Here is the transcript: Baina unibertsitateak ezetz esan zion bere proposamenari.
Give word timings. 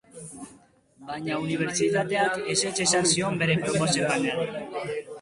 Baina 1.09 1.37
unibertsitateak 1.43 2.41
ezetz 2.57 2.75
esan 2.89 3.09
zion 3.15 3.41
bere 3.45 3.63
proposamenari. 3.65 4.71